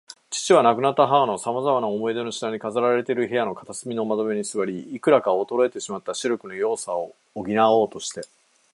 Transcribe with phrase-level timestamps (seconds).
[0.31, 8.21] 父は、亡くなった母のさまざまな思い出の品に飾られている部屋の片隅の窓辺に坐り、いくらか衰えてしまった視力の弱さを補おうとして